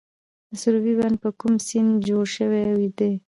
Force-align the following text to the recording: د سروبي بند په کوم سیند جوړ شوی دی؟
د 0.49 0.51
سروبي 0.61 0.93
بند 0.99 1.15
په 1.23 1.29
کوم 1.39 1.53
سیند 1.67 1.91
جوړ 2.07 2.25
شوی 2.35 2.65
دی؟ 2.97 3.11